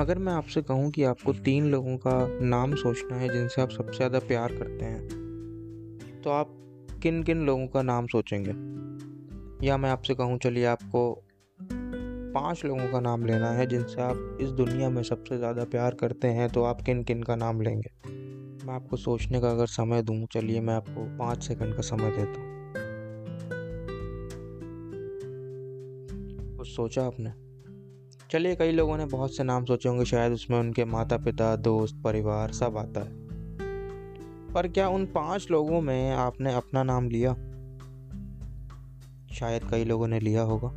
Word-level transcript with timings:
अगर 0.00 0.18
मैं 0.18 0.32
आपसे 0.32 0.62
कहूँ 0.62 0.90
कि 0.90 1.02
आपको 1.04 1.32
तीन 1.32 1.64
लोगों 1.70 1.96
का 1.96 2.12
नाम 2.42 2.74
सोचना 2.74 3.16
है 3.16 3.28
जिनसे 3.28 3.62
आप 3.62 3.70
सबसे 3.70 3.96
ज़्यादा 3.96 4.18
प्यार 4.18 4.52
करते 4.52 4.84
हैं 4.84 6.20
तो 6.22 6.30
आप 6.30 6.56
किन 7.02 7.22
किन 7.22 7.44
लोगों 7.46 7.66
का 7.66 7.82
नाम 7.82 8.06
सोचेंगे? 8.06 8.50
या 9.66 9.76
मैं 9.76 9.90
आपसे 9.90 10.14
कहूँ, 10.14 10.38
चलिए 10.38 10.64
आपको 10.64 11.02
पाँच 12.34 12.64
लोगों 12.64 12.88
का 12.92 13.00
नाम 13.00 13.26
लेना 13.26 13.50
है 13.50 13.66
जिनसे 13.66 14.00
आप 14.02 14.38
इस 14.40 14.50
दुनिया 14.50 14.90
में 14.90 15.02
सबसे 15.02 15.38
ज़्यादा 15.38 15.64
प्यार 15.64 15.94
करते 15.94 16.28
हैं 16.28 16.48
तो 16.48 16.64
आप 16.64 16.80
किन 16.80 17.02
किन 17.04 17.22
का 17.22 17.36
नाम 17.36 17.60
लेंगे? 17.60 17.90
मैं 18.66 18.74
आपको 18.74 18.96
सोचने 18.96 19.40
का 19.40 19.50
अगर 19.50 19.66
समय 19.66 20.02
दूँ, 20.02 20.26
चलिए 20.26 20.60
मैं 20.60 20.74
आपको 20.74 21.18
पाँच 21.18 21.42
सेकंड 21.42 21.74
का 21.74 21.82
समय 21.82 22.10
देता 22.10 22.40
हूँ। 22.40 22.58
कुछ 26.56 26.68
सोचा 26.68 27.06
आपने? 27.06 27.49
चलिए 28.30 28.56
कई 28.56 28.72
लोगों 28.72 28.96
ने 28.96 29.06
बहुत 29.06 29.36
से 29.36 29.42
नाम 29.42 29.64
सोचे 29.64 29.88
होंगे, 29.88 30.04
शायद 30.04 30.32
उसमें 30.32 30.58
उनके 30.58 30.84
माता 30.84 31.16
पिता 31.16 31.56
दोस्त, 31.56 32.00
परिवार 32.04 32.52
सब 32.52 32.76
आता 32.76 33.00
है। 33.00 33.12
पर 34.52 34.68
क्या 34.68 34.88
उन 34.88 35.06
पाँच 35.06 35.48
लोगों 35.50 35.80
में 35.80 36.10
आपने 36.10 36.54
अपना 36.54 36.82
नाम 36.82 37.08
लिया? 37.08 37.34
शायद 39.34 39.70
कई 39.70 39.84
लोगों 39.84 40.08
ने 40.08 40.20
लिया 40.20 40.42
होगा, 40.42 40.68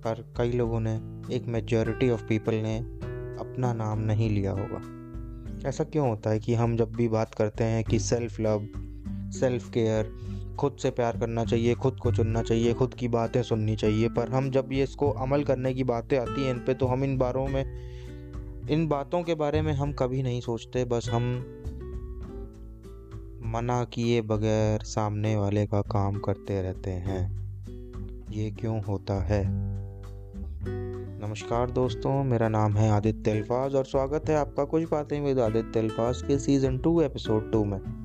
पर 0.00 0.34
कई 0.36 0.52
लोगों 0.52 0.80
ने, 0.80 0.96
एक 1.36 1.44
मेजॉरिटी 1.46 2.10
ऑफ़ 2.10 2.24
पीपल 2.24 2.54
ने 2.54 2.78
अपना 3.40 3.72
नाम 3.72 3.98
नहीं 3.98 4.30
लिया 4.30 4.52
होगा। 4.52 4.94
ऐसा 5.68 5.84
क्यों 5.84 6.08
होता 6.08 6.30
है 6.30 6.38
कि 6.38 6.54
हम 6.54 6.76
जब 6.76 6.92
भी 6.92 7.08
बात 7.08 7.34
करते 7.34 7.64
हैं 7.64 7.84
कि 7.84 7.98
सेल्फ 7.98 8.40
लव 8.40 8.68
सेल्फ 9.30 9.70
केयर 9.70 10.33
खुद 10.56 10.76
से 10.78 10.90
प्यार 10.90 11.16
करना 11.16 11.44
चाहिए, 11.44 11.74
खुद 11.74 11.98
को 12.00 12.12
चुनना 12.12 12.42
चाहिए, 12.42 12.74
खुद 12.74 12.94
की 12.94 13.08
बातें 13.08 13.42
सुननी 13.42 13.76
चाहिए। 13.76 14.08
पर 14.08 14.28
हम 14.28 14.50
जब 14.50 14.72
ये 14.72 14.82
इसको 14.82 15.10
अमल 15.10 15.44
करने 15.44 15.74
की 15.74 15.84
बातें 15.84 16.18
आती 16.18 16.44
हैं 16.44 16.50
इन 16.50 16.58
पे 16.58 16.74
तो 16.74 16.86
हम 16.86 17.04
इन 17.04 17.18
बारों 17.18 17.46
में, 17.48 17.64
इन 18.70 18.86
बातों 18.88 19.22
के 19.22 19.34
बारे 19.34 19.62
में 19.62 19.72
हम 19.72 19.92
कभी 19.92 20.22
नहीं 20.22 20.40
सोचते, 20.40 20.84
बस 20.84 21.08
हम 21.12 21.34
मना 23.46 23.84
किए 23.84 24.20
बगैर 24.22 24.80
सामने 24.80 25.36
वाले 25.36 25.66
का 25.66 25.80
काम 25.80 26.18
करते 26.18 26.62
रहते 26.62 26.90
हैं। 26.90 27.22
ये 28.30 28.50
क्यों 28.50 28.82
होता 28.82 29.14
है? 29.24 29.44
नमस्कार 31.20 31.70
दोस्तों, 31.70 32.24
मेरा 32.24 32.48
नाम 32.48 32.72
है 32.72 32.90
आदित्य 32.90 33.30
अल्फाज 33.30 33.74
और 33.74 33.84
स्वागत 33.84 34.28
है 34.28 34.36
आपका 34.36 34.64
कुछ 34.64 34.90
बातें 34.90 35.20
विद 35.20 35.38
आदित्य 35.38 35.80
अल्फाज 35.80 36.22
के 36.22 36.38
सीज़न 36.38 36.78
टू 36.78 37.00
एपिसोड 37.00 37.52
टू 37.52 37.64
में। 37.64 38.03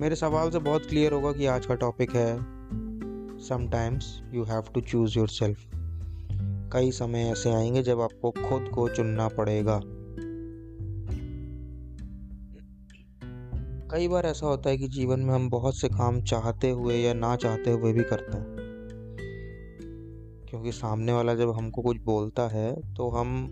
मेरे 0.00 0.16
सवाल 0.16 0.50
से 0.50 0.58
बहुत 0.58 0.86
क्लियर 0.86 1.12
होगा 1.12 1.32
कि 1.32 1.46
आज 1.46 1.66
का 1.66 1.74
टॉपिक 1.74 2.10
है 2.10 2.38
sometimes 3.38 4.22
you 4.32 4.44
have 4.44 4.62
to 4.74 4.80
choose 4.80 5.18
yourself 5.28 5.58
कई 6.72 6.90
समय 6.90 7.18
ऐसे 7.18 7.50
आएँगे 7.50 7.82
जब 7.82 8.00
आपको 8.00 8.30
खुद 8.30 8.68
को 8.74 8.88
चुनना 8.88 9.28
पड़ेगा। 9.28 9.80
कई 13.90 14.08
बार 14.08 14.26
ऐसा 14.26 14.46
होता 14.46 14.70
है 14.70 14.78
कि 14.78 14.88
जीवन 14.88 15.20
में 15.20 15.34
हम 15.34 15.50
बहुत 15.50 15.76
से 15.76 15.88
काम 15.88 16.22
चाहते 16.22 16.70
हुए 16.70 16.96
या 16.96 17.14
ना 17.14 17.36
चाहते 17.36 17.72
हुए 17.72 17.92
भी 17.92 18.02
करते 18.02 18.38
हैं। 18.38 18.56
क्योंकि 20.50 20.72
सामने 20.72 21.12
वाला 21.12 21.34
जब 21.34 21.50
हमको 21.50 21.82
कुछ 21.82 22.00
बोलता 22.00 22.48
है 22.48 22.94
तो 22.94 23.10
हम 23.10 23.46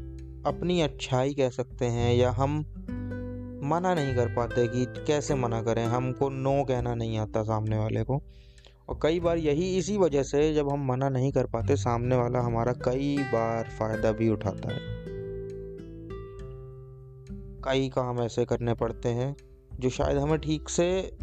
अपनी 0.46 0.80
अच्छाई 0.80 1.34
कह 1.34 1.50
सकते 1.50 1.84
हैं 1.84 2.14
या 2.14 2.30
हम 2.30 2.77
मना 3.62 3.94
नहीं 3.94 4.14
कर 4.14 4.28
पाते 4.28 4.68
कि 4.68 4.86
कैसे 5.06 5.34
मना 5.34 5.62
करें, 5.62 5.86
हमको 5.86 6.28
नो 6.28 6.64
कहना 6.64 6.94
नहीं 6.94 7.18
आता 7.18 7.42
सामने 7.42 7.78
वाले 7.78 8.02
को। 8.02 8.22
और 8.88 8.98
कई 9.02 9.20
बार 9.20 9.38
यही 9.38 9.78
इसी 9.78 9.96
वजह 9.96 10.22
से 10.22 10.54
जब 10.54 10.68
हम 10.68 10.92
मना 10.92 11.08
नहीं 11.08 11.32
कर 11.32 11.46
पाते, 11.46 11.76
सामने 11.76 12.16
वाला 12.16 12.40
हमारा 12.40 12.72
कई 12.72 13.18
बार 13.18 13.64
फ़ायदा 13.64 14.12
भी 14.12 14.28
उठाता 14.28 14.72
है। 14.72 14.78
कई 17.64 17.88
काम 17.88 18.20
ऐसे 18.20 18.44
करने 18.44 18.74
पड़ते 18.74 19.08
हैं, 19.08 19.36
जो 19.80 19.90
शायद 19.90 20.18
हमें 20.18 20.38
ठीक 20.38 20.68
से 20.68 21.16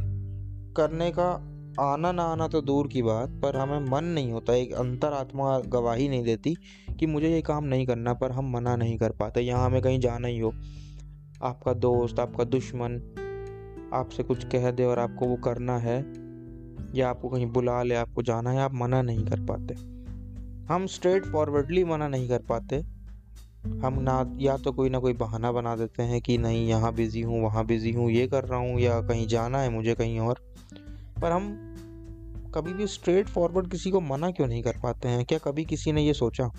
करने 0.77 1.11
का 1.11 1.51
आना 1.79 2.11
ना 2.11 2.23
आना 2.23 2.47
तो 2.47 2.61
दूर 2.61 2.87
की 2.87 3.01
बात, 3.01 3.29
पर 3.29 3.57
हमें 3.57 3.79
मन 3.79 4.03
नहीं 4.03 4.31
होता, 4.31 4.53
एक 4.53 4.73
अंतरात्मा 4.73 5.59
गवाही 5.59 6.09
नहीं 6.09 6.23
देती 6.23 6.55
कि 6.99 7.05
मुझे 7.05 7.29
ये 7.29 7.41
काम 7.41 7.63
नहीं 7.63 7.85
करना, 7.85 8.13
पर 8.13 8.31
हम 8.31 8.53
मना 8.53 8.75
नहीं 8.75 8.97
कर 8.97 9.11
पाते, 9.11 9.41
यहाँ 9.41 9.65
हमें 9.65 9.81
कहीं 9.81 9.99
जाना 9.99 10.27
ही 10.27 10.39
हो। 10.39 10.53
आपका 11.45 11.73
दोस्त, 11.73 12.19
आपका 12.19 12.43
दुश्मन 12.43 12.93
आपसे 13.93 14.23
कुछ 14.23 14.45
कह 14.45 14.71
दे 14.71 14.83
और 14.85 14.99
आपको 14.99 15.25
वो 15.25 15.35
करना 15.35 15.77
है 15.77 16.13
या 16.95 17.09
आपको 17.09 17.29
कहीं 17.29 17.45
बुला 17.45 17.83
ले, 17.83 17.95
आपको 17.95 18.21
जाना 18.21 18.51
है, 18.51 18.59
आप 18.59 18.73
मना 18.73 19.01
नहीं 19.01 19.25
कर 19.25 19.39
पाते। 19.39 19.73
हम 20.73 20.85
स्ट्रेट 20.85 21.25
फॉरवर्डली 21.25 21.83
मना 21.83 22.07
नहीं 22.07 22.29
कर 22.29 22.39
पाते। 22.39 22.75
हम 23.65 23.97
ना, 24.01 24.37
या 24.37 24.57
तो 24.57 24.71
कोई 24.71 24.89
ना 24.89 24.99
कोई 24.99 25.13
बहाना 25.13 25.51
बना 25.51 25.75
देते 25.75 26.03
हैं 26.03 26.21
कि 26.21 26.37
नहीं, 26.37 26.67
यहाँ 26.67 26.93
बिज़ी 26.93 27.21
हूँ, 27.21 27.43
वहाँ 27.43 27.65
बिज़ी 27.65 27.91
हूँ, 27.91 28.11
ये 28.11 28.27
कर 28.27 28.43
रहा 28.43 28.59
हूँ 28.59 28.79
या 28.79 29.01
कहीं 29.01 29.27
जाना 29.27 29.57
है 29.57 29.69
मुझे 29.69 29.95
कहीं 29.95 30.19
और। 30.19 30.35
पर 31.21 31.31
हम 31.31 31.71
कभी 32.55 32.73
भी 32.73 32.87
स्ट्रेट 32.87 33.27
फॉरवर्ड 33.27 33.71
किसी 33.71 33.91
को 33.91 34.01
मना 34.01 34.31
क्यों 34.31 34.47
नहीं 34.47 34.63
कर 34.63 34.75
पाते 34.83 35.07
हैं? 35.07 35.25
क्या 35.25 35.39
कभी 35.39 35.65
किसी 35.65 35.91
ने 35.91 36.01
ये 36.01 36.13
सोचा? 36.13 36.51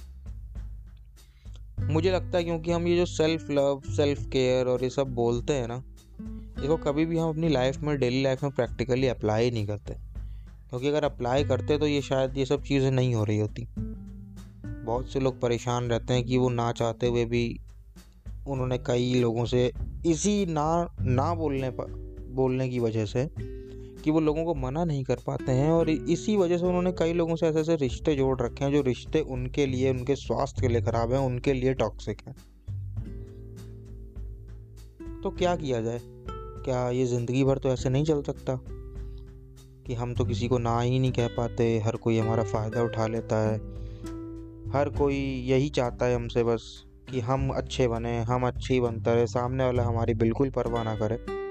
मुझे 1.91 2.13
लगता 2.13 2.39
है 2.39 2.45
क्योंकि 2.45 2.73
हम 2.73 2.87
ये 2.87 2.97
जो 2.97 3.07
सेल्फ 3.07 3.51
लव 3.51 3.83
सेल्फ 3.87 4.27
केयर 4.27 4.67
और 4.67 4.85
ये 4.85 4.91
सब 4.91 5.07
बोलते 5.07 5.53
हैं 5.53 5.69
ना 5.69 5.83
इसको 6.63 6.77
कभी 6.77 7.07
भी 7.07 7.19
हम 7.19 7.29
अपनी 7.29 7.49
लाइफ 7.49 7.79
में 7.79 7.99
डेली 7.99 8.23
लाइफ 8.23 8.43
में 8.43 8.53
प्रैक्टिकली 8.53 9.07
अप्लाई 9.07 9.51
नहीं 9.51 9.67
करते। 9.67 9.95
क्योंकि 10.71 10.89
अगर 10.89 11.05
अप्लाई 11.05 11.45
करते 11.45 11.79
तो 11.79 11.87
ये 11.87 12.03
शायद 12.03 12.39
ये 12.39 12.47
सब 12.47 12.63
चीज़ें 12.63 12.91
नहीं 12.91 13.15
हो 13.15 13.25
रही 13.25 13.39
होती। 13.39 13.67
बहुत 14.85 15.13
से 15.13 15.21
लोग 15.21 15.41
परेशान 15.41 15.85
रहते 15.85 16.15
हैं 16.15 16.25
कि 16.25 16.39
वो 16.39 16.49
ना 16.49 16.73
चाहते 16.73 17.07
हुए 17.07 17.25
भी 17.25 17.61
उन्होंने 18.47 18.79
कई 18.79 19.15
लोगों 19.15 19.45
से 19.45 19.73
इसी 20.07 20.47
ना 20.47 20.95
ना 21.01 21.35
बोलने 21.35 21.71
पर, 21.71 22.17
बोलने 22.31 22.69
की 22.69 22.79
वजह 22.79 23.05
से 23.05 23.31
कि 24.07 24.13
वो 24.13 24.21
लोगों 24.21 24.45
को 24.45 24.55
मना 24.55 24.85
नहीं 24.85 25.05
कर 25.05 25.17
पाते 25.27 25.53
हैं 25.53 25.71
और 25.71 25.91
इसी 25.91 26.37
वजह 26.37 26.59
से 26.59 26.67
उन्होंने 26.67 26.93
कई 26.93 27.13
लोगों 27.13 27.37
से 27.37 27.47
ऐसे 27.47 27.61
ऐसे 27.61 27.77
रिश्ते 27.77 28.17
जोड़ 28.17 28.41
रखे 28.41 28.65
हैं 28.65 28.73
जो 28.73 28.83
रिश्ते 28.83 29.21
उनके 29.21 29.67
लिए, 29.67 29.91
उनके 29.91 30.17
स्वास्थ्य 30.17 30.61
के 30.61 30.69
लिए 30.69 30.81
ख़राब 30.81 31.13
हैं, 31.13 31.19
उनके 31.19 31.53
लिए 31.53 31.75
टॉक्सिक 31.75 32.21
हैं। 32.27 32.37
तो 35.23 35.31
क्या 35.31 35.57
किया 35.57 35.81
जाए? 35.81 36.01
क्या 36.37 36.91
ये 36.91 37.07
ज़िंदगी 37.07 37.45
भर 37.45 37.59
तो 37.59 37.69
ऐसे 37.69 37.89
नहीं 37.89 38.05
चल 38.05 38.23
सकता? 38.23 38.61
कि 39.87 39.95
हम 39.95 40.15
तो 40.15 40.25
किसी 40.25 40.49
को 40.49 40.59
ना 40.59 40.81
ही 40.81 40.99
नहीं 40.99 41.13
कह 41.13 41.29
पाते, 41.29 41.79
हर 41.79 41.97
कोई 41.97 42.19
हमारा 42.19 42.43
फ़ायदा 42.43 42.83
उठा 42.83 43.07
लेता 43.07 43.49
है। 43.49 43.57
हर 44.71 44.95
कोई 44.99 45.45
यही 45.47 45.69
चाहता 45.69 46.07
है 46.07 46.15
हमसे 46.15 46.45
बस 46.45 46.85
कि 47.11 47.21
हम 47.21 47.51
अच्छे 47.51 47.89
बने, 47.89 48.23
हम 48.23 48.47
अच्छे 48.47 48.81
बनते 48.81 49.15
रहे, 49.15 49.27
सामने 49.27 49.65
वाला 49.65 49.83
हमारी 49.83 50.15
बिल्कुल 50.15 50.51
परवाह 50.51 50.85
ना 50.85 50.95
करे। 50.95 51.46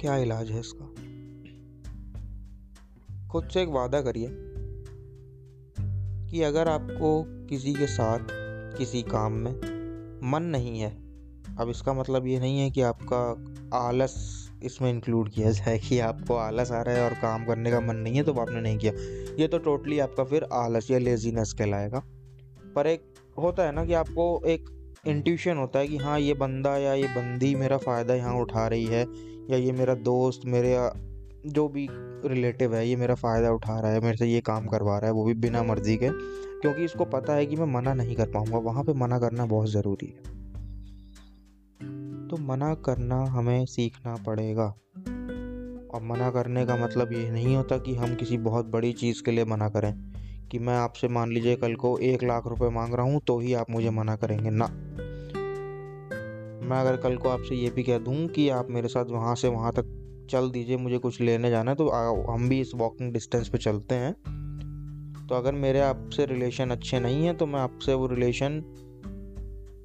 क्या 0.00 0.16
इलाज 0.16 0.50
है 0.50 0.60
इसका? 0.60 0.86
खुद 3.28 3.48
से 3.48 3.62
एक 3.62 3.68
वादा 3.68 4.00
करिए 4.00 4.28
कि 6.30 6.42
अगर 6.42 6.68
आपको 6.68 7.24
किसी 7.46 7.74
के 7.74 7.86
साथ 7.86 8.18
किसी 8.78 9.02
काम 9.02 9.32
में 9.32 9.52
मन 10.22 10.42
नहीं 10.42 10.80
है, 10.80 10.90
अब 11.58 11.70
इसका 11.70 11.92
मतलब 11.92 12.26
ये 12.26 12.40
नहीं 12.40 12.58
है 12.60 12.70
कि 12.70 12.80
आपका 12.82 13.20
आलस 13.78 14.14
इसमें 14.62 14.90
इंक्लूड 14.90 15.30
किया 15.30 15.50
जाए 15.50 15.78
कि 15.78 15.98
आपको 15.98 16.34
आलस 16.34 16.72
आ 16.72 16.82
रहा 16.82 16.94
है 16.94 17.04
और 17.04 17.14
काम 17.14 17.44
करने 17.44 17.70
का 17.70 17.80
मन 17.80 17.96
नहीं 17.96 18.16
है 18.16 18.22
तो 18.22 18.32
आपने 18.32 18.60
नहीं 18.60 18.78
किया। 18.78 18.92
ये 19.40 19.48
तो 19.48 19.58
टोटली 19.58 19.98
आपका 19.98 20.24
फिर 20.24 20.44
आलस 20.52 20.90
या 20.90 20.98
लेजीनेस 20.98 21.52
कहलाएगा। 21.52 22.02
पर 22.76 22.86
एक 22.86 23.14
होता 23.38 23.62
है 23.62 23.72
ना 23.72 23.84
कि 23.84 23.92
आपको 23.94 24.42
एक 24.46 24.75
इंट्यूशन 25.06 25.56
होता 25.56 25.78
है 25.78 25.88
कि 25.88 25.96
हाँ 25.96 26.20
ये 26.20 26.34
बंदा 26.34 26.76
या 26.76 26.94
ये 26.94 27.06
बंदी 27.06 27.54
मेरा 27.54 27.76
फ़ायदा 27.76 28.14
यहाँ 28.14 28.40
उठा 28.40 28.66
रही 28.66 28.84
है, 28.84 29.06
या 29.50 29.56
ये 29.56 29.72
मेरा 29.72 29.94
दोस्त, 29.94 30.40
मेरे 30.46 30.90
जो 31.46 31.68
भी 31.68 31.88
रिलेटिव 32.24 32.74
है, 32.74 32.88
ये 32.88 32.96
मेरा 32.96 33.14
फ़ायदा 33.14 33.50
उठा 33.50 33.80
रहा 33.80 33.92
है, 33.92 34.00
मेरे 34.00 34.16
से 34.16 34.26
ये 34.26 34.40
काम 34.40 34.66
करवा 34.66 34.98
रहा 34.98 35.06
है, 35.06 35.12
वो 35.12 35.24
भी 35.24 35.34
बिना 35.34 35.62
मर्ज़ी 35.62 35.96
के, 35.96 36.08
क्योंकि 36.60 36.84
इसको 36.84 37.04
पता 37.04 37.32
है 37.32 37.46
कि 37.46 37.56
मैं 37.56 37.66
मना 37.66 37.94
नहीं 37.94 38.16
कर 38.16 38.26
पाऊँगा। 38.26 38.58
वहाँ 38.58 38.84
पे 38.84 38.92
मना 38.92 39.18
करना 39.18 39.46
बहुत 39.46 39.70
ज़रूरी 39.70 40.06
है। 40.06 40.36
तो 42.28 42.36
मना 42.36 42.74
करना 42.74 43.24
हमें 43.24 43.66
सीखना 43.66 44.16
पड़ेगा। 44.16 44.74
और 45.94 46.02
मना 46.02 46.30
करने 46.30 46.66
का 46.66 46.76
मतलब 46.76 47.12
ये 47.12 47.30
नहीं 47.30 47.56
होता 47.56 47.78
कि 47.78 47.94
हम 47.94 48.14
किसी 48.14 48.38
बहुत 48.38 48.66
बड़ी 48.66 48.92
चीज़ 48.92 49.22
के 49.22 49.30
लिए 49.30 49.44
मना 49.44 49.68
करें। 49.68 49.94
कि 50.50 50.58
मैं 50.58 50.76
आपसे 50.76 51.08
मान 51.08 51.32
लीजिए 51.32 51.56
कल 51.56 51.74
को 51.74 51.96
एक 51.98 52.24
लाख 52.24 52.46
रुपए 52.46 52.68
मांग 52.68 52.94
रहा 52.94 53.06
हूँ 53.06 53.20
तो 53.20 53.38
ही 53.38 53.54
आप 53.54 53.70
मुझे 53.70 53.90
मना 53.90 54.16
करेंगे। 54.16 54.50
ना। 54.50 54.66
मैं 56.62 56.80
अगर 56.80 56.96
कल 56.96 57.16
को 57.16 57.28
आपसे 57.28 57.54
ये 57.54 57.70
भी 57.70 57.82
कह 57.82 57.98
दूँ 57.98 58.26
कि 58.26 58.48
आप 58.48 58.70
मेरे 58.70 58.88
साथ 58.88 59.04
वहाँ 59.04 59.34
से 59.34 59.48
वहाँ 59.48 59.72
तक 59.72 59.92
चल 60.30 60.50
दीजिए, 60.50 60.76
मुझे 60.76 60.98
कुछ 60.98 61.20
लेने 61.20 61.50
जाना 61.50 61.70
है 61.70 61.76
तो 61.76 61.88
हम 62.28 62.48
भी 62.48 62.60
इस 62.60 62.72
वॉकिंग 62.74 63.12
डिस्टेंस 63.12 63.48
पे 63.48 63.58
चलते 63.58 63.94
हैं। 63.94 64.12
तो 65.28 65.34
अगर 65.34 65.52
मेरे 65.54 65.80
आपसे 65.80 66.26
रिलेशन 66.26 66.70
अच्छे 66.70 67.00
नहीं 67.00 67.24
हैं 67.24 67.36
तो 67.36 67.46
मैं 67.46 67.60
आपसे 67.60 67.94
वो 67.94 68.06
रिलेशन 68.06 68.62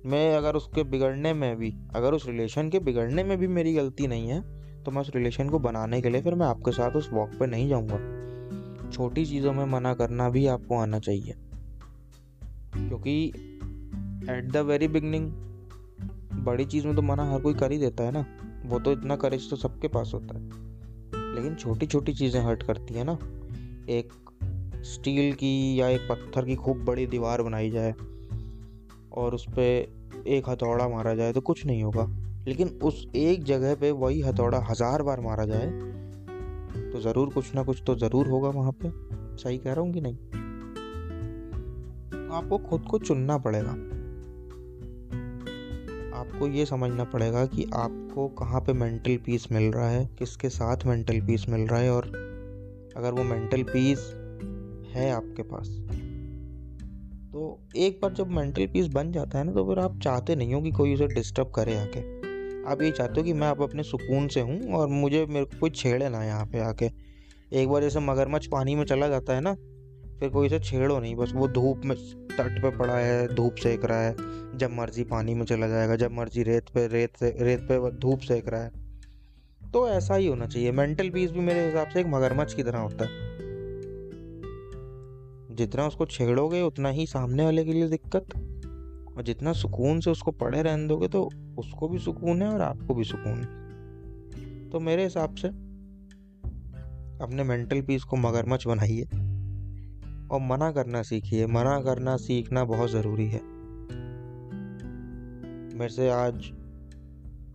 में 0.06 0.36
अगर 0.36 0.56
उसके 0.56 0.84
बिगड़ने 0.84 1.34
में 1.34 1.56
भी, 1.56 1.74
अगर 1.96 2.14
उस 2.14 2.26
रिलेशन 2.28 2.70
के 2.70 2.80
बिगड़ने 2.80 3.24
में 3.24 3.38
भी 3.38 3.48
मेरी 3.48 3.74
गलती 3.74 4.08
नहीं 4.08 4.28
है 4.28 4.42
तो 4.84 4.92
मैं 4.92 5.02
उस 5.02 5.12
रिलेशन 5.16 5.50
को 5.50 5.60
बनाने 5.60 6.02
के 6.02 6.10
लिए 6.10 6.22
फिर 6.22 6.36
मैं 6.36 6.48
आपके 6.48 6.72
साथ 6.72 6.92
उस 6.92 7.10
वॉक 7.14 7.36
पे 7.40 7.46
नहीं 7.46 7.70
जाऊँगा। 7.70 7.98
छोटी 8.92 9.26
चीज़ों 9.26 9.54
में 9.54 9.66
मना 9.66 9.94
करना 9.94 10.30
भी 10.30 10.48
आपको 10.48 10.78
आना 10.78 11.00
चाहिए। 11.00 11.34
क्योंकि 12.74 13.28
एट 14.30 14.52
द 14.52 14.58
वेरी 14.58 14.88
बिगनिंग 14.88 15.32
बड़ी 16.46 16.66
चीज़ 16.66 16.88
में 16.88 16.96
तो 16.96 17.02
मना 17.02 17.32
हर 17.32 17.42
कोई 17.42 17.54
कर 17.54 17.72
ही 17.72 17.78
देता 17.78 18.04
है 18.04 18.12
ना। 18.12 18.26
वो 18.66 18.80
तो 18.80 18.92
इतना 18.92 19.16
करेज 19.16 19.50
तो 19.50 19.56
सबके 19.56 19.88
पास 19.88 20.12
होता 20.14 20.38
है। 20.38 20.50
लेकिन 21.36 21.56
छोटी 21.56 21.86
छोटी 21.86 22.14
चीज़ें 22.14 22.42
हर्ट 22.42 22.64
करती 22.64 22.94
है 22.94 23.04
ना। 23.04 23.18
एक 23.90 24.14
स्टील 24.86 25.34
की 25.34 25.82
या 25.82 25.88
एक 25.88 26.02
पत्थर 26.02 26.46
की 26.46 26.56
खूब 26.56 26.86
बड़ी 26.86 27.08
दीवार 27.08 27.42
बनाई 27.42 27.70
जाए 27.70 27.94
और 29.12 29.36
उस 29.36 29.46
पर 29.50 30.24
एक 30.28 30.50
हथौड़ा 30.50 30.88
मारा 30.88 31.16
जाए 31.16 31.34
तो 31.34 31.42
कुछ 31.42 31.66
नहीं 31.66 31.84
होगा। 31.84 32.08
लेकिन 32.48 32.68
उस 32.84 33.08
एक 33.16 33.44
जगह 33.44 33.76
पे 33.76 33.92
वही 33.92 34.22
हथौड़ा 34.22 34.60
हज़ार 34.60 35.02
बार 35.02 35.20
मारा 35.20 35.46
जाए 35.46 35.68
तो 36.92 37.02
ज़रूर 37.02 37.30
कुछ 37.30 37.54
ना 37.56 37.64
कुछ 37.64 37.82
तो 37.88 37.96
ज़रूर 37.96 38.28
होगा 38.28 38.50
वहाँ 38.50 38.72
पे। 38.84 38.92
सही 39.38 39.58
कह 39.58 39.74
रहा 39.74 39.82
हूँ 39.82 39.94
कि 39.94 40.02
नहीं? 40.02 40.16
आपको 42.32 42.58
खुद 42.58 42.82
को 42.82 43.00
चुनना 43.00 43.38
पड़ेगा। 43.38 43.72
आपको 46.20 46.48
ये 46.48 46.66
समझना 46.66 47.04
पड़ेगा 47.04 47.46
कि 47.46 47.66
आपको 47.74 48.28
कहाँ 48.28 48.62
पे 48.62 48.74
मेंटल 48.74 49.18
पीस 49.18 49.52
मिल 49.52 49.72
रहा 49.72 49.90
है, 49.90 50.06
किसके 50.20 50.50
साथ 50.50 50.86
मेंटल 50.86 51.22
पीस 51.22 51.46
मिल 51.50 51.68
रहा 51.68 51.80
है 51.80 51.92
और 51.92 52.06
अगर 52.98 53.12
वो 53.12 53.24
मेंटल 53.24 53.64
पीस 53.64 54.00
है 54.96 55.12
आपके 55.12 55.44
पास 55.44 55.68
तो 57.34 57.60
एक 57.76 58.00
बार 58.02 58.14
जब 58.14 58.28
मेंटल 58.28 58.66
पीस 58.68 58.88
बन 58.88 59.12
जाता 59.12 59.38
है 59.38 59.44
ना 59.44 59.52
तो 59.52 59.66
फिर 59.66 59.80
आप 59.80 60.00
चाहते 60.00 60.36
नहीं 60.36 60.54
हो 60.54 60.62
कि 60.62 60.72
कोई 60.72 60.94
उसे 60.94 61.08
डिस्टर्ब 61.08 61.52
करे 61.56 61.78
आके। 61.80 62.21
आप 62.68 62.82
ये 62.82 62.92
चाहते 62.92 63.14
हो 63.18 63.24
कि 63.24 63.34
मैं 63.34 63.48
आप 63.48 63.62
अपने 63.62 63.84
सुकून 63.84 64.28
से 64.28 64.42
हूँ 64.42 64.74
और 64.74 64.88
मुझे 64.88 65.26
मेरे 65.26 65.46
को 65.46 65.60
कोई 65.60 65.70
छेड़े 65.70 66.10
ना 66.10 66.24
यहाँ 66.24 66.46
पे 66.46 66.60
आके। 66.60 66.90
एक 67.54 67.70
बार 67.70 67.82
जैसे 67.82 68.00
मगरमच्छ 68.00 68.48
पानी 68.48 68.76
में 68.76 68.86
चला 68.86 69.08
जाता 69.08 69.34
है 69.34 69.42
ना, 69.42 69.54
फिर 70.20 70.30
कोई 70.30 70.48
इसे 70.48 70.60
छेड़ो 70.60 71.00
नहीं, 71.00 71.16
बस 71.16 71.32
वो 71.36 71.48
धूप 71.48 71.82
में 71.86 71.98
तट 72.28 72.62
पे 72.62 72.78
पड़ा 72.78 72.98
है, 72.98 73.36
धूप 73.36 73.56
सेक 73.56 73.86
रहा 73.86 74.02
है, 74.02 74.16
जब 74.58 74.70
मर्ज़ी 74.72 75.04
पानी 75.04 75.34
में 75.34 75.46
चला 75.46 75.68
जाएगा, 75.68 75.96
जब 75.96 76.12
मर्ज़ी 76.12 76.44
रेत 76.44 76.70
पे, 76.70 76.88
रेत 76.88 77.18
से, 77.18 77.38
रेत 77.40 77.60
पे 77.60 77.92
धूप 77.92 78.20
सेक 78.20 78.50
रहा 78.50 78.64
है। 78.64 78.72
तो 79.74 79.90
ऐसा 79.90 80.16
ही 80.16 80.28
होना 80.28 80.46
चाहिए, 80.46 80.72
मेंटल 80.72 81.10
पीस 81.10 81.32
भी 81.32 81.40
मेरे 81.40 81.66
हिसाब 81.66 81.88
से 81.88 82.00
एक 82.00 82.08
मगरमच्छ 82.08 82.54
की 82.54 82.64
तरह 82.64 82.80
होता 82.80 83.06
है। 83.06 83.32
जितना 85.56 85.88
उसको 85.88 86.06
छेड़ोगे, 86.06 86.62
उतना 86.62 86.90
ही 86.90 87.06
सामने 87.06 87.44
वाले 87.46 87.66
के 87.66 87.74
लिए 87.74 87.88
दिक्कत। 87.88 88.26
और 89.18 89.24
जितना 89.24 89.54
सुकून 89.54 90.00
से 90.00 90.12
उसको 90.12 90.32
पढ़े 90.32 90.62
रहने 90.62 90.88
दोगे 90.88 91.08
तो 91.08 91.30
उसको 91.58 91.88
भी 91.88 92.00
सुकून 92.00 92.42
है 92.42 92.48
और 92.50 92.62
आपको 92.62 92.94
भी 92.94 93.04
सुकून 93.04 93.40
है। 93.40 94.70
तो 94.70 94.80
मेरे 94.80 95.04
हिसाब 95.04 95.36
से 95.36 95.48
अपने 97.24 97.44
मेंटल 97.44 97.82
पीस 97.82 98.04
को 98.04 98.18
मगरमच्छ 98.18 98.68
बनाइए 98.68 99.04
और 100.32 100.40
मना 100.42 100.72
करना 100.72 101.02
सीखिए। 101.02 101.48
मना 101.48 101.80
करना 101.82 102.18
सीखना 102.18 102.64
बहुत 102.64 102.90
ज़रूरी 102.90 103.28
है। 103.28 103.42
मेरे 105.78 105.90
से 105.90 106.10
आज 106.10 106.52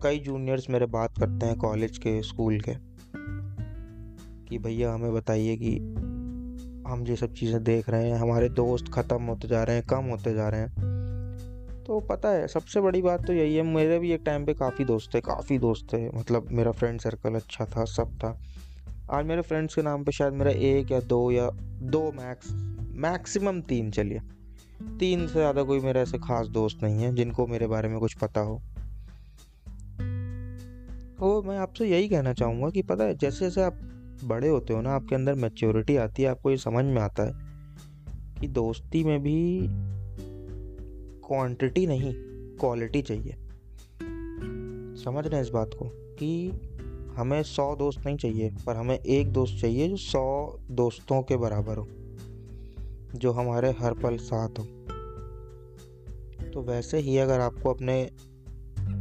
कई 0.03 0.19
जूनियर्स 0.19 0.69
मेरे 0.69 0.85
बात 0.85 1.17
करते 1.17 1.45
हैं 1.45 1.55
कॉलेज 1.55 1.97
के 1.97 2.21
स्कूल 2.23 2.59
के 2.59 2.73
कि 4.45 4.57
भैया 4.57 4.93
हमें 4.93 5.13
बताइए 5.13 5.55
कि 5.57 5.75
हम 6.87 7.03
ये 7.07 7.15
सब 7.15 7.33
चीज़ें 7.33 7.63
देख 7.63 7.89
रहे 7.89 8.09
हैं, 8.09 8.17
हमारे 8.17 8.49
दोस्त 8.49 8.91
ख़त्म 8.93 9.23
होते 9.23 9.47
जा 9.47 9.63
रहे 9.63 9.75
हैं, 9.75 9.85
कम 9.85 10.05
होते 10.05 10.33
जा 10.33 10.49
रहे 10.49 10.61
हैं। 10.61 10.96
तो 11.87 11.99
पता 11.99 12.29
है, 12.29 12.47
सबसे 12.47 12.81
बड़ी 12.81 13.01
बात 13.01 13.27
तो 13.27 13.33
यही 13.33 13.55
है, 13.55 13.61
मेरे 13.63 13.99
भी 13.99 14.11
एक 14.11 14.21
टाइम 14.25 14.45
पे 14.45 14.53
काफ़ी 14.53 14.85
दोस्त 14.85 15.15
थे, 15.15 15.19
काफ़ी 15.19 15.59
दोस्त 15.59 15.93
थे। 15.93 16.09
मतलब 16.09 16.47
मेरा 16.51 16.71
फ्रेंड 16.71 16.99
सर्कल 16.99 17.35
अच्छा 17.35 17.65
था, 17.65 17.85
सब 17.85 18.17
था। 18.17 18.39
आज 19.11 19.25
मेरे 19.25 19.41
फ्रेंड्स 19.41 19.75
के 19.75 19.81
नाम 19.81 20.03
पे 20.03 20.11
शायद 20.11 20.33
मेरा 20.33 20.51
एक 20.51 20.91
या 20.91 20.99
दो 20.99 21.31
या 21.31 21.49
दो 21.81 22.11
मैक्स 22.11 22.51
मैक्सिमम 22.95 23.61
तीन 23.61 23.91
चलिए। 23.91 24.19
तीन 24.99 25.27
से 25.27 25.33
ज़्यादा 25.33 25.63
कोई 25.63 25.79
मेरा 25.79 26.01
ऐसे 26.01 26.17
खास 26.17 26.47
दोस्त 26.47 26.83
नहीं 26.83 27.03
है, 27.03 27.15
जिनको 27.15 27.47
मेरे 27.47 27.67
बारे 27.67 27.89
में 27.89 27.99
कुछ 27.99 28.13
पता 28.13 28.41
हो। 28.41 28.61
तो 31.19 31.43
मैं 31.43 31.57
आपसे 31.57 31.85
यही 31.85 32.09
कहना 32.09 32.33
चाहूँगा 32.33 32.69
कि 32.69 32.81
पता 32.81 33.03
है, 33.03 33.17
जैसे 33.17 33.45
जैसे 33.45 33.61
आप 33.61 33.79
बड़े 34.23 34.49
होते 34.49 34.73
हो 34.73 34.81
ना, 34.81 34.91
आपके 34.91 35.15
अंदर 35.15 35.33
मेच्योरिटी 35.33 35.95
आती 35.95 36.23
है, 36.23 36.29
आपको 36.29 36.51
ये 36.51 36.57
समझ 36.57 36.85
में 36.85 37.01
आता 37.01 37.23
है 37.23 37.33
कि 38.41 38.47
दोस्ती 38.47 39.03
में 39.03 39.19
भी 39.19 39.67
क्वांटिटी 41.27 41.85
नहीं 41.87 42.13
क्वालिटी 42.57 43.01
चाहिए। 43.01 43.35
समझ 45.03 45.25
रहे 45.27 45.35
हैं 45.35 45.41
इस 45.41 45.49
बात 45.49 45.73
को 45.73 45.89
कि 46.19 46.49
हमें 47.17 47.43
सौ 47.43 47.75
दोस्त 47.75 48.05
नहीं 48.05 48.17
चाहिए, 48.17 48.49
पर 48.65 48.75
हमें 48.75 48.99
एक 48.99 49.31
दोस्त 49.31 49.61
चाहिए 49.61 49.87
जो 49.87 49.97
सौ 49.97 50.59
दोस्तों 50.71 51.21
के 51.21 51.37
बराबर 51.37 51.77
हो, 51.77 51.87
जो 53.15 53.31
हमारे 53.31 53.71
हर 53.71 53.93
पल 53.93 54.17
साथ 54.17 54.59
हो। 54.59 54.63
तो 56.53 56.61
वैसे 56.61 56.97
ही 56.97 57.17
अगर 57.17 57.39
आपको 57.39 57.73
अपने 57.73 58.09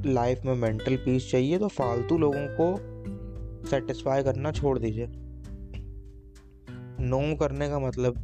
लाइफ 0.06 0.44
में 0.44 0.54
मेंटल 0.54 0.96
पीस 0.96 1.30
चाहिए 1.30 1.58
तो 1.58 1.68
फालतू 1.68 2.18
लोगों 2.18 2.46
को 2.60 2.76
सेटिस्फाई 3.66 4.22
करना 4.22 4.52
छोड़ 4.52 4.78
दीजिए। 4.78 5.06
नो 7.00 7.36
करने 7.36 7.68
का 7.68 7.78
मतलब 7.78 8.18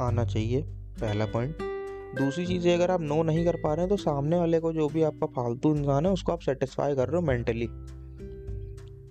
आना 0.00 0.24
चाहिए, 0.24 0.62
पहला 1.00 1.26
पॉइंट 1.26 1.67
दूसरी 2.14 2.44
चीज़ 2.46 2.66
है, 2.68 2.74
अगर 2.74 2.90
आप 2.90 3.00
नो 3.02 3.22
नहीं 3.22 3.44
कर 3.44 3.56
पा 3.56 3.72
रहे 3.74 3.80
हैं 3.80 3.88
तो 3.88 3.96
सामने 3.96 4.36
वाले 4.36 4.60
को 4.60 4.72
जो 4.72 4.88
भी 4.88 5.02
आपका 5.02 5.26
फालतू 5.34 5.74
इंसान 5.76 6.06
है, 6.06 6.12
उसको 6.12 6.32
आप 6.32 6.40
सेटिस्फाई 6.40 6.94
कर 6.94 7.08
रहे 7.08 7.16
हो 7.16 7.26
मेंटली 7.26 7.66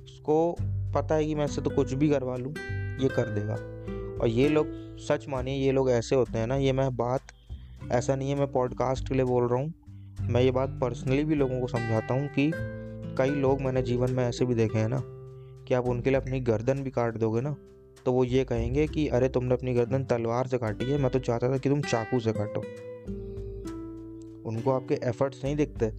उसको 0.06 0.56
पता 0.96 1.16
है 1.16 1.26
कि 1.26 1.36
मैं 1.36 1.46
इससे 1.46 1.62
तो 1.62 1.70
कुछ 1.70 1.94
भी 1.94 2.10
करवा 2.10 2.36
लूँ, 2.36 2.54
ये 3.02 3.10
कर 3.10 3.30
देगा। 3.30 3.54
और 4.16 4.28
ये 4.28 4.48
लोग, 4.50 4.68
सच 5.00 5.26
मानिए, 5.30 5.56
ये 5.56 5.72
लोग 5.72 5.90
ऐसे 5.92 6.16
होते 6.16 6.38
हैं 6.40 6.48
ना, 6.48 6.56
ये 6.56 6.72
मैं 6.74 6.96
बात, 6.96 7.22
ऐसा 7.92 8.16
नहीं 8.16 8.30
है, 8.30 8.36
मैं 8.36 8.52
पॉडकास्ट 8.52 9.08
के 9.10 9.16
लिए 9.16 9.26
बोल 9.26 9.48
रहा 9.48 9.60
हूँ। 9.60 9.74
मैं 10.30 10.42
ये 10.42 10.52
बात 10.52 10.70
पर्सनली 10.82 11.24
भी 11.24 11.36
लोगों 11.36 11.60
को 11.62 11.68
समझाता 11.68 12.14
हूँ 12.14 12.28
कि 12.30 12.52
कई 13.18 13.30
लोग 13.32 13.62
मैंने 13.62 13.82
जीवन 13.82 14.12
में 14.12 14.24
ऐसे 14.24 14.46
भी 14.46 14.56
देखे 14.56 14.80
हैं 14.80 14.90
ना, 14.90 15.02
कि 15.68 15.74
आप 15.74 15.88
उनके 15.88 16.10
लिए 16.10 16.20
अपनी 16.20 16.40
गर्दन 16.42 16.84
भी 16.84 16.92
काट 16.92 17.18
दोगे 17.18 17.42
ना 17.42 17.56
तो 18.06 18.14
वो 18.14 18.24
ये 18.24 18.44
कहेंगे 18.44 18.88
कि, 18.88 19.08
अरे, 19.08 19.30
तुमने 19.30 19.54
अपनी 19.54 19.74
गर्दन 19.74 20.04
तलवार 20.04 20.48
से 20.48 20.58
काटी 20.58 20.86
है, 20.86 20.98
मैं 20.98 21.12
तो 21.12 21.20
चाहता 21.20 21.50
था 21.50 21.58
कि 21.58 21.70
तुम 21.70 21.82
चाकू 21.82 22.20
से 22.20 22.32
काटो। 22.32 22.60
उनको 24.50 24.72
आपके 24.72 24.96
एफर्ट्स 25.04 25.44
नहीं 25.44 25.56
दिखते, 25.56 25.94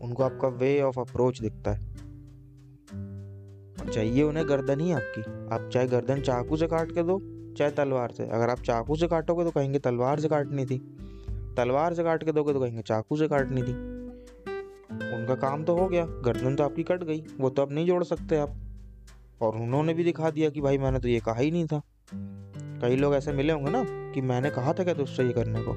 उनको 0.00 0.22
आपका 0.22 0.48
वे 0.48 0.82
ऑफ़ 0.82 1.00
अप्रोच 1.00 1.40
दिखता 1.40 1.70
है। 1.70 1.88
चाहिए 3.92 4.22
उन्हें 4.22 4.48
गर्दन 4.48 4.80
ही 4.80 4.92
आपकी। 4.92 5.20
आप 5.54 5.70
चाहे 5.72 5.86
गर्दन 5.86 6.20
चाकू 6.20 6.56
से 6.56 6.66
काट 6.66 6.92
के 6.92 7.02
दो, 7.02 7.22
चाहे 7.54 7.70
तलवार 7.70 8.10
से। 8.10 8.26
अगर 8.28 8.50
आप 8.50 8.58
चाकू 8.58 8.96
से 8.96 9.06
काटोगे 9.06 9.44
तो 9.44 9.50
कहेंगे 9.50 9.78
तलवार 9.78 10.20
से 10.20 10.28
काटनी 10.28 10.64
थी। 10.64 10.78
तलवार 11.56 11.94
से 11.94 12.02
काट 12.04 12.24
के 12.24 12.32
दोगे 12.32 12.52
तो 12.52 12.60
कहेंगे 12.60 12.82
चाकू 12.82 13.16
से 13.16 13.28
काटनी 13.28 13.62
थी। 13.62 13.98
उनका 15.16 15.34
काम 15.34 15.64
तो 15.64 15.76
हो 15.76 15.88
गया। 15.88 16.06
गर्दन 16.06 16.56
तो 16.56 16.64
आपकी 16.64 16.82
कट 16.82 17.04
गई। 17.04 17.24
वो 17.40 17.50
तो 17.50 17.62
अब 17.62 17.72
नहीं 17.72 17.86
जोड़ 17.86 18.04
सकते 18.04 18.36
आप। 18.36 18.67
और 19.40 19.56
उन्होंने 19.56 19.94
भी 19.94 20.04
दिखा 20.04 20.30
दिया 20.30 20.50
कि 20.50 20.60
भाई 20.60 20.78
मैंने 20.78 20.98
तो 20.98 21.08
ये 21.08 21.20
कहा 21.20 21.34
ही 21.34 21.50
नहीं 21.50 21.66
था। 21.66 21.82
कई 22.82 22.96
लोग 22.96 23.14
ऐसे 23.14 23.32
मिले 23.32 23.52
होंगे 23.52 23.70
ना 23.70 23.84
कि 24.12 24.20
मैंने 24.20 24.50
कहा 24.50 24.72
था 24.72 24.84
क्या 24.84 24.94
तुझसे 24.94 25.24
ये 25.24 25.32
करने 25.32 25.62
को? 25.68 25.72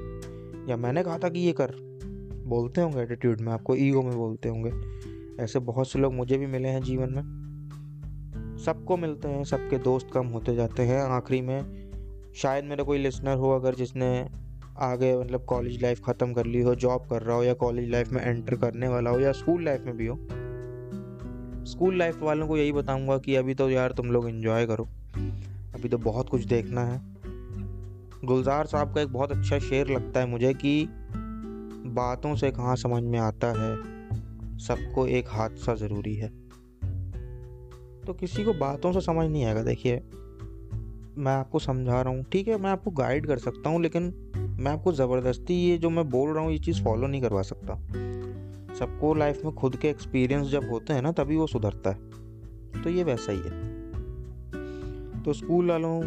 या 0.70 0.76
मैंने 0.76 1.02
कहा 1.02 1.18
था 1.18 1.28
कि 1.28 1.40
ये 1.40 1.52
कर? 1.52 1.72
बोलते 2.46 2.80
होंगे 2.80 3.00
एटीट्यूड 3.00 3.40
में, 3.40 3.52
आपको 3.52 3.76
ईगो 3.76 4.02
में 4.02 4.16
बोलते 4.16 4.48
होंगे। 4.48 4.72
ऐसे 5.42 5.58
बहुत 5.58 5.90
से 5.90 5.98
लोग 5.98 6.14
मुझे 6.14 6.38
भी 6.38 6.46
मिले 6.46 6.68
हैं 6.68 6.82
जीवन 6.82 7.12
में। 7.12 7.42
सबको 8.64 8.96
मिलते 8.96 9.28
हैं, 9.28 9.44
सबके 9.44 9.78
दोस्त 9.78 10.08
कम 10.14 10.26
होते 10.26 10.54
जाते 10.54 10.82
हैं 10.82 11.00
आखिरी 11.00 11.40
में। 11.40 11.82
शायद 12.34 12.64
मेरा 12.64 12.84
कोई 12.84 12.98
लिसनर 12.98 13.36
हो 13.36 13.50
अगर 13.50 13.74
जिसने 13.74 14.28
आगे 14.78 15.18
मतलब 15.18 15.44
कॉलेज 15.44 15.82
लाइफ 15.82 16.00
ख़त्म 16.06 16.32
कर 16.32 16.46
ली 16.46 16.60
हो 16.60 16.74
जॉब 16.74 17.06
कर 17.10 17.22
रहा 17.22 17.36
हो 17.36 17.44
या 17.44 17.54
कॉलेज 17.54 17.90
लाइफ 17.90 18.08
में 18.08 18.22
एंटर 18.22 18.56
करने 18.56 18.88
वाला 18.88 19.10
हो 19.10 19.20
या 19.20 19.32
स्कूल 19.32 19.64
लाइफ 19.64 19.82
में 19.82 19.96
भी 19.96 20.06
हो। 20.06 20.14
स्कूल 21.64 21.98
लाइफ 21.98 22.22
वालों 22.22 22.48
को 22.48 22.56
यही 22.56 22.72
बताऊँगा 22.72 23.18
कि 23.18 23.36
अभी 23.36 23.54
तो 23.54 23.70
यार 23.70 23.92
तुम 23.92 24.06
लोग 24.06 24.28
इन्जॉय 24.28 24.66
करो। 24.66 24.84
अभी 25.74 25.88
तो 25.88 25.98
बहुत 25.98 26.28
कुछ 26.28 26.44
देखना 26.44 26.80
है। 26.80 27.00
गुलजार 28.24 28.66
साहब 28.66 28.94
का 28.94 29.00
एक 29.00 29.08
बहुत 29.08 29.32
अच्छा 29.32 29.58
शेर 29.58 29.88
लगता 29.88 30.20
है 30.20 30.26
मुझे 30.26 30.54
कि 30.54 30.88
बातों 31.86 32.36
से 32.36 32.50
कहाँ 32.50 32.76
समझ 32.76 33.02
में 33.02 33.18
आता 33.18 33.46
है, 33.46 33.76
सबको 34.58 35.06
एक 35.06 35.28
हादसा 35.28 35.74
ज़रूरी 35.74 36.14
है। 36.14 36.28
तो 38.06 38.12
किसी 38.12 38.44
को 38.44 38.52
बातों 38.52 38.92
से 38.92 39.00
समझ 39.00 39.30
नहीं 39.30 39.44
आएगा, 39.44 39.62
देखिए। 39.62 39.96
मैं 41.18 41.32
आपको 41.32 41.58
समझा 41.58 42.02
रहा 42.02 42.14
हूँ, 42.14 42.24
ठीक 42.24 42.48
है, 42.48 42.58
मैं 42.58 42.70
आपको 42.70 42.90
गाइड 42.90 43.26
कर 43.26 43.38
सकता 43.38 43.70
हूँ, 43.70 43.82
लेकिन 43.82 44.14
मैं 44.36 44.72
आपको 44.72 44.92
ज़बरदस्ती 44.92 45.54
ये 45.54 45.78
जो 45.78 45.90
मैं 45.90 46.08
बोल 46.08 46.30
रहा 46.30 46.44
हूँ, 46.44 46.52
ये 46.52 46.58
चीज़ 46.58 46.82
फॉलो 46.84 47.06
नहीं 47.06 47.22
करवा 47.22 47.42
सकता। 47.42 47.74
सबको 48.82 49.12
लाइफ 49.14 49.44
में 49.44 49.54
खुद 49.54 49.76
के 49.76 49.88
एक्सपीरियंस 49.88 50.46
जब 50.46 50.68
होते 50.70 50.92
हैं 50.92 51.02
ना, 51.02 51.12
तभी 51.12 51.36
वो 51.36 51.46
सुधरता 51.46 51.90
है। 51.90 52.82
तो 52.82 52.90
ये 52.90 53.04
वैसा 53.04 53.32
ही 53.32 53.38
है। 53.38 55.22
तो 55.22 55.32
स्कूल 55.32 55.70
वालों, 55.70 56.00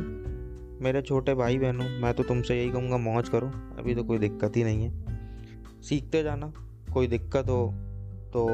मेरे 0.84 1.02
छोटे 1.02 1.34
भाई 1.36 1.58
बहनों, 1.58 1.86
मैं 2.02 2.14
तो 2.14 2.24
तुमसे 2.24 2.58
यही 2.58 2.72
कहूँगा, 2.72 2.98
मौज 2.98 3.30
करो। 3.30 3.48
अभी 3.80 3.96
तो 3.96 4.04
कोई 4.04 4.18
दिक्कत 4.18 4.58
ही 4.58 4.64
नहीं 4.64 4.84
है। 4.84 5.82
सीखते 5.82 6.24
जाना, 6.24 6.52
कोई 6.94 7.08
दिक्कत 7.08 7.50
हो 7.50 7.66
तो 8.34 8.46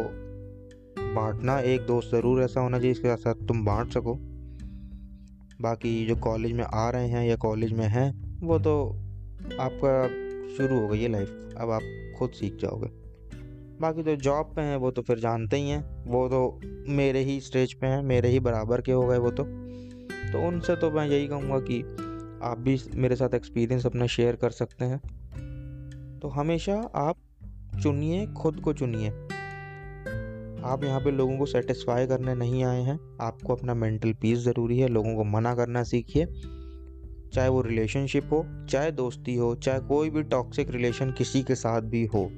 बांटना, 1.15 1.59
एक 1.59 1.81
दोस्त 1.81 2.11
ज़रूर 2.11 2.43
ऐसा 2.43 2.61
होना 2.61 2.77
चाहिए, 2.77 2.91
इसके 2.91 3.15
साथ 3.15 3.45
तुम 3.47 3.65
बांट 3.65 3.93
सको। 3.93 4.15
बाकी 5.61 6.05
जो 6.05 6.15
कॉलेज 6.21 6.51
में 6.51 6.63
आ 6.63 6.89
रहे 6.89 7.07
हैं 7.07 7.27
या 7.27 7.35
कॉलेज 7.39 7.73
में 7.73 7.87
हैं, 7.87 8.09
वो 8.41 8.59
तो 8.59 8.79
आपका 9.59 10.07
शुरू 10.57 10.79
हो 10.79 10.87
गई 10.87 11.01
है 11.01 11.09
लाइफ 11.09 11.55
अब 11.57 11.71
आप 11.71 11.81
खुद 12.19 12.31
सीख 12.31 12.55
जाओगे। 12.55 13.00
बाकी 13.81 14.03
तो 14.03 14.15
जॉब 14.15 14.53
पे 14.55 14.61
हैं, 14.61 14.77
वो 14.77 14.91
तो 14.91 15.01
फिर 15.01 15.19
जानते 15.19 15.57
ही 15.57 15.69
हैं। 15.69 16.05
वो 16.07 16.27
तो 16.27 16.59
मेरे 16.89 17.19
ही 17.19 17.41
स्टेज 17.41 17.73
पे 17.73 17.87
हैं, 17.87 18.03
मेरे 18.03 18.29
ही 18.29 18.39
बराबर 18.39 18.81
के 18.81 18.91
हो 18.91 19.07
गए 19.07 19.17
वो 19.17 19.31
तो। 19.31 19.43
तो 20.31 20.47
उनसे 20.47 20.75
तो 20.75 20.91
मैं 20.91 21.07
यही 21.07 21.27
कहूँगा 21.27 21.59
कि 21.59 21.81
आप 22.43 22.55
भी 22.59 22.79
मेरे 22.95 23.15
साथ 23.15 23.33
एक्सपीरियंस 23.33 23.85
अपना 23.85 24.07
शेयर 24.07 24.35
कर 24.35 24.49
सकते 24.49 24.85
हैं। 24.85 24.99
तो 26.21 26.27
हमेशा 26.27 26.91
आप 26.95 27.17
चुनिए, 27.83 28.27
खुद 28.27 28.59
को 28.59 28.73
चुनिए। 28.73 29.09
आप 30.65 30.81
यहाँ 30.83 31.01
पे 31.01 31.11
लोगों 31.11 31.37
को 31.37 31.45
सेटिस्फाई 31.45 32.07
करने 32.07 32.35
नहीं 32.35 32.63
आए 32.63 32.81
हैं। 32.81 33.17
आपको 33.21 33.55
अपना 33.55 33.73
मेंटल 33.73 34.13
पीस 34.13 34.39
ज़रूरी 34.39 34.79
है, 34.79 34.87
लोगों 34.87 35.15
को 35.15 35.23
मना 35.23 35.55
करना 35.55 35.83
सीखिए। 35.83 36.25
चाहे 37.33 37.49
वो 37.49 37.61
रिलेशनशिप 37.61 38.29
हो, 38.31 38.65
चाहे 38.69 38.91
दोस्ती 38.91 39.35
हो, 39.35 39.55
चाहे 39.55 39.79
कोई 39.79 40.09
भी 40.09 40.23
टॉक्सिक 40.23 40.71
रिलेशन 40.71 41.11
किसी 41.11 41.43
के 41.43 41.55
साथ 41.55 41.81
भी 41.81 42.05
हो। 42.05 42.31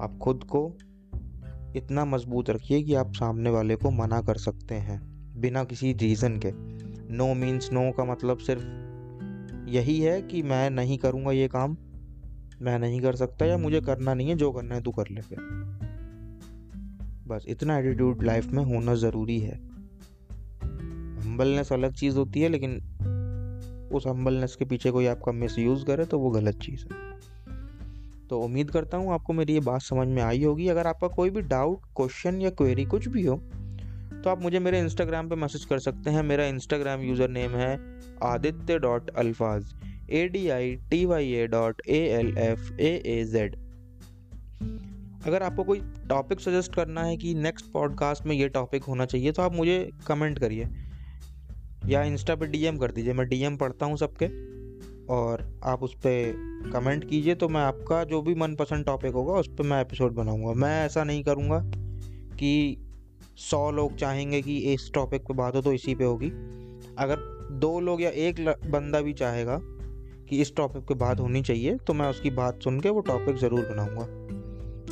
आप 0.00 0.18
खुद 0.18 0.44
को 0.44 0.78
इतना 1.76 2.04
मज़बूत 2.04 2.50
रखिए 2.50 2.82
कि 2.82 2.94
आप 2.94 3.12
सामने 3.14 3.50
वाले 3.50 3.76
को 3.76 3.90
मना 3.90 4.22
कर 4.22 4.34
सकते 4.34 4.74
हैं, 4.74 5.00
बिना 5.40 5.64
किसी 5.64 5.92
रीज़न 5.92 6.38
के। 6.38 6.52
नो 7.14 7.34
मीन्स 7.34 7.72
नो 7.72 7.92
का 7.92 8.04
मतलब 8.04 8.38
सिर्फ़ 8.38 8.62
यही 9.70 10.00
है 10.00 10.22
कि 10.22 10.42
मैं 10.42 10.70
नहीं 10.70 10.98
करूँगा 10.98 11.32
ये 11.32 11.48
काम, 11.48 11.76
मैं 12.62 12.78
नहीं 12.78 13.00
कर 13.00 13.16
सकता 13.16 13.46
या 13.46 13.58
मुझे 13.58 13.80
करना 13.80 14.14
नहीं 14.14 14.28
है, 14.28 14.34
जो 14.34 14.52
करना 14.52 14.74
है 14.74 14.82
तू 14.82 14.90
कर 14.90 15.04
ले 15.10 15.20
फिर। 15.20 15.38
बस 17.26 17.44
इतना 17.48 17.78
एटीट्यूड 17.78 18.22
लाइफ 18.22 18.46
में 18.46 18.64
होना 18.64 18.94
ज़रूरी 18.94 19.40
है। 19.40 19.56
हम्बलनेस 21.20 21.72
अलग 21.72 21.92
चीज़ 21.92 22.16
होती 22.16 22.40
है, 22.40 22.48
लेकिन 22.48 22.76
उस 23.92 24.06
हम्बलनेस 24.06 24.56
के 24.56 24.64
पीछे 24.64 24.90
कोई 24.90 25.06
आपका 25.06 25.32
मिस 25.32 25.58
यूज़ 25.58 25.84
करे 25.84 26.04
तो 26.04 26.18
वो 26.18 26.30
गलत 26.30 26.58
चीज़ 26.58 26.84
है। 26.84 27.09
तो 28.30 28.40
उम्मीद 28.40 28.70
करता 28.70 28.96
हूँ 28.96 29.12
आपको 29.12 29.32
मेरी 29.32 29.52
ये 29.52 29.60
बात 29.60 29.82
समझ 29.82 30.06
में 30.08 30.22
आई 30.22 30.42
होगी। 30.44 30.68
अगर 30.68 30.86
आपका 30.86 31.08
कोई 31.08 31.30
भी 31.30 31.40
डाउट 31.42 31.84
क्वेश्चन 31.96 32.40
या 32.40 32.50
क्वेरी 32.52 32.84
कुछ 32.84 33.08
भी 33.08 33.24
हो 33.26 33.36
तो 34.24 34.30
आप 34.30 34.42
मुझे 34.42 34.58
मेरे 34.58 34.78
इंस्टाग्राम 34.80 35.28
पे 35.28 35.36
मैसेज 35.36 35.64
कर 35.64 35.78
सकते 35.78 36.10
हैं। 36.10 36.22
मेरा 36.22 36.44
इंस्टाग्राम 36.46 37.00
यूज़र 37.00 37.28
नेम 37.28 37.50
है 37.50 37.78
Aditya 38.22 38.78
dot 38.78 39.10
Alfaaz 39.10 39.74
A 40.10 40.26
D 40.28 40.48
I 40.48 40.74
T 40.90 41.04
Y 41.06 41.32
A 41.32 41.46
dot 41.46 41.82
A 41.88 41.98
L 42.10 42.36
F 42.38 42.72
A 42.72 42.90
A 43.06 43.22
Z 43.24 43.56
अगर 45.26 45.42
आपको 45.42 45.64
कोई 45.64 45.80
टॉपिक 46.08 46.40
सजेस्ट 46.40 46.74
करना 46.74 47.02
है 47.02 47.16
कि 47.16 47.34
नेक्स्ट 47.34 47.72
पॉडकास्ट 47.72 48.26
में 48.26 48.34
ये 48.36 48.48
टॉपिक 48.48 48.84
होना 48.84 49.06
चाहिए 49.06 49.32
तो 49.32 49.42
आप 49.42 49.54
मुझे 49.54 49.90
कमेंट 50.06 50.38
करिए 50.38 50.68
या 51.86 52.02
इंस्टा 52.02 52.34
पे 52.34 52.46
डीएम 52.46 52.78
कर 52.78 52.90
दीजिए। 52.90 53.12
मैं 53.12 53.28
डीएम 53.28 53.56
पढ़ता 53.56 53.86
हूँ 53.86 53.96
सबके। 53.96 54.26
और 55.10 55.42
आप 55.64 55.82
उस 55.82 55.94
पर 55.96 56.70
कमेंट 56.72 57.08
कीजिए 57.10 57.34
तो 57.34 57.48
मैं 57.48 57.60
आपका 57.60 58.02
जो 58.04 58.20
भी 58.22 58.34
मनपसंद 58.34 58.84
टॉपिक 58.84 59.12
होगा, 59.12 59.32
उस 59.32 59.48
पर 59.48 59.64
मैं 59.64 59.80
एपिसोड 59.80 60.14
बनाऊँगा। 60.14 60.52
मैं 60.52 60.84
ऐसा 60.86 61.04
नहीं 61.04 61.22
करूँगा 61.24 61.58
कि 62.36 62.76
सौ 63.40 63.70
लोग 63.70 63.96
चाहेंगे 63.96 64.42
कि 64.42 64.56
इस 64.72 64.90
टॉपिक 64.94 65.22
पे 65.22 65.34
बात 65.34 65.56
हो 65.56 65.62
तो 65.62 65.72
इसी 65.72 65.94
पे 65.94 66.04
होगी। 66.04 66.30
अगर 66.98 67.16
दो 67.60 67.78
लोग 67.80 68.02
या 68.02 68.10
एक 68.10 68.40
बंदा 68.66 69.00
भी 69.00 69.12
चाहेगा 69.12 69.58
कि 70.28 70.40
इस 70.40 70.54
टॉपिक 70.56 70.82
पे 70.82 70.94
बात 70.94 71.20
होनी 71.20 71.42
चाहिए 71.42 71.76
तो 71.76 71.94
मैं 71.94 72.08
उसकी 72.08 72.30
बात 72.30 72.62
सुन 72.62 72.80
के 72.80 72.88
वो 72.88 73.00
टॉपिक 73.00 73.36
ज़रूर 73.36 73.68
बनाऊँगा। 73.70 74.06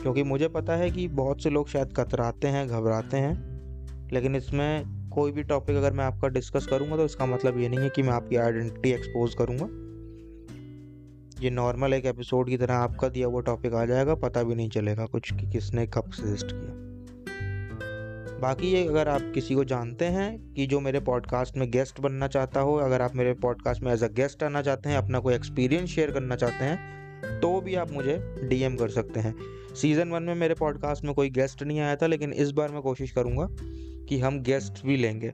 क्योंकि 0.02 0.22
मुझे 0.22 0.48
पता 0.48 0.76
है 0.76 0.90
कि 0.90 1.08
बहुत 1.08 1.42
से 1.42 1.50
लोग 1.50 1.68
शायद 1.68 1.92
कतराते 1.96 2.48
हैं, 2.48 2.66
घबराते 2.68 3.16
हैं, 3.16 4.10
लेकिन 4.12 4.36
इसमें 4.36 5.10
कोई 5.10 5.32
भी 5.32 5.42
टॉपिक 5.42 5.76
अगर 5.76 5.92
मैं 5.92 6.04
आपका 6.04 6.28
डिस्कस 6.28 6.66
करूँगा 6.66 6.96
तो 6.96 7.04
इसका 7.04 7.26
मतलब 7.26 7.58
ये 7.58 7.68
नहीं 7.68 7.80
है 7.80 7.88
कि 7.88 8.02
मैं 8.02 8.12
आपकी 8.12 8.36
आइडेंटिटी 8.36 8.90
एक्सपोज 8.90 9.34
करूँगा। 9.34 9.68
ये 11.40 11.50
नॉर्मल 11.50 11.92
एक 11.94 12.06
एपिसोड 12.06 12.48
की 12.48 12.56
तरह 12.56 12.74
आपका 12.74 13.08
दिया 13.08 13.26
हुआ 13.26 13.40
टॉपिक 13.40 13.74
आ 13.74 13.84
जाएगा, 13.84 14.14
पता 14.14 14.42
भी 14.42 14.54
नहीं 14.54 14.68
चलेगा 14.68 15.04
कुछ 15.06 15.32
कि 15.32 15.50
किसने 15.50 15.86
कब 15.86 16.10
सजेस्ट 16.12 16.46
किया। 16.46 18.38
बाकी 18.40 18.66
ये 18.66 18.86
अगर 18.88 19.08
आप 19.08 19.30
किसी 19.34 19.54
को 19.54 19.64
जानते 19.64 20.04
हैं 20.04 20.52
कि 20.54 20.66
जो 20.66 20.80
मेरे 20.80 21.00
पॉडकास्ट 21.00 21.56
में 21.56 21.70
गेस्ट 21.70 22.00
बनना 22.00 22.28
चाहता 22.28 22.60
हो, 22.60 22.74
अगर 22.74 23.02
आप 23.02 23.16
मेरे 23.16 23.32
पॉडकास्ट 23.34 23.82
में 23.82 23.92
एज 23.92 24.04
अ 24.04 24.08
गेस्ट 24.08 24.42
आना 24.42 24.62
चाहते 24.62 24.88
हैं, 24.88 24.96
अपना 24.96 25.18
कोई 25.18 25.34
एक्सपीरियंस 25.34 25.88
शेयर 25.90 26.10
करना 26.10 26.36
चाहते 26.36 26.64
हैं 26.64 27.40
तो 27.40 27.60
भी 27.60 27.74
आप 27.74 27.90
मुझे 27.92 28.18
डीएम 28.42 28.76
कर 28.76 28.88
सकते 28.88 29.20
हैं। 29.20 29.34
सीज़न 29.74 30.08
वन 30.08 30.22
में 30.22 30.34
मेरे 30.34 30.54
पॉडकास्ट 30.54 31.04
में 31.04 31.14
कोई 31.14 31.30
गेस्ट 31.30 31.62
नहीं 31.62 31.80
आया 31.80 31.96
था, 31.96 32.06
लेकिन 32.06 32.32
इस 32.32 32.50
बार 32.50 32.70
मैं 32.70 32.82
कोशिश 32.82 33.10
करूँगा 33.10 33.48
कि 34.08 34.18
हम 34.18 34.40
गेस्ट 34.42 34.84
भी 34.86 34.96
लेंगे। 34.96 35.32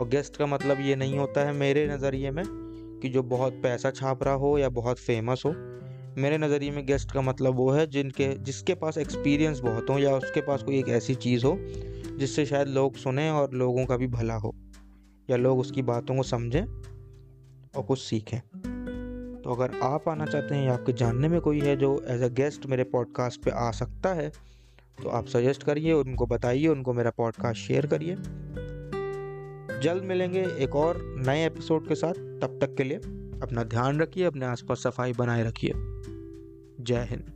और 0.00 0.08
गेस्ट 0.08 0.36
का 0.36 0.46
मतलब 0.46 0.80
ये 0.80 0.96
नहीं 0.96 1.18
होता 1.18 1.46
है 1.46 1.52
मेरे 1.52 1.86
नज़रिए 1.86 2.30
में 2.30 2.63
कि 3.02 3.08
जो 3.08 3.22
बहुत 3.22 3.60
पैसा 3.62 3.90
छाप 3.90 4.22
रहा 4.22 4.34
हो 4.34 4.58
या 4.58 4.68
बहुत 4.68 4.98
फ़ेमस 4.98 5.42
हो, 5.46 5.54
मेरे 6.18 6.38
नज़रिए 6.38 6.70
में 6.70 6.84
गेस्ट 6.86 7.12
का 7.12 7.20
मतलब 7.20 7.54
वो 7.54 7.70
है 7.70 7.86
जिनके, 7.86 8.28
जिसके 8.34 8.74
पास 8.74 8.98
एक्सपीरियंस 8.98 9.60
बहुत 9.60 9.90
हो 9.90 9.98
या 9.98 10.16
उसके 10.16 10.40
पास 10.40 10.62
कोई 10.62 10.78
एक 10.78 10.88
ऐसी 10.88 11.14
चीज़ 11.14 11.46
हो, 11.46 11.56
जिससे 12.18 12.46
शायद 12.46 12.68
लोग 12.68 12.96
सुने 12.96 13.30
और 13.30 13.54
लोगों 13.54 13.86
का 13.86 13.96
भी 13.96 14.06
भला 14.06 14.34
हो, 14.34 14.54
या 15.30 15.36
लोग 15.36 15.58
उसकी 15.58 15.82
बातों 15.82 16.16
को 16.16 16.22
समझें 16.22 16.64
और 17.76 17.82
कुछ 17.82 17.98
सीखें। 17.98 18.38
तो 19.42 19.54
अगर 19.54 19.78
आप 19.82 20.08
आना 20.08 20.26
चाहते 20.26 20.54
हैं 20.54 20.66
या 20.66 20.74
आपके 20.74 20.92
जानने 20.92 21.28
में 21.28 21.40
कोई 21.40 21.60
है 21.60 21.76
जो 21.76 22.04
एज 22.08 22.22
अ 22.22 22.28
गेस्ट 22.28 22.66
मेरे 22.66 22.84
पॉडकास्ट 22.84 23.42
पे 23.42 23.50
आ 23.50 23.70
सकता 23.70 24.14
है 24.14 24.32
तो 25.02 25.08
आप 25.08 25.26
सजेस्ट 25.26 25.62
करिए, 25.62 25.92
उनको 25.92 26.26
बताइए, 26.26 26.66
उनको 26.66 26.92
मेरा 26.92 27.10
पॉडकास्ट 27.10 27.60
शेयर 27.60 27.86
करिए। 27.86 28.16
जल्द 29.84 30.02
मिलेंगे 30.02 30.40
एक 30.40 30.76
और 30.76 31.14
नए 31.26 31.46
एपिसोड 31.46 31.88
के 31.88 31.94
साथ। 31.94 32.12
तब 32.12 32.58
तक 32.60 32.74
के 32.74 32.84
लिए 32.84 32.96
अपना 33.42 33.62
ध्यान 33.62 34.00
रखिए, 34.00 34.24
अपने 34.24 34.46
आसपास 34.46 34.82
सफ़ाई 34.82 35.12
बनाए 35.12 35.44
रखिए। 35.44 35.72
जय 36.80 37.06
हिंद। 37.10 37.33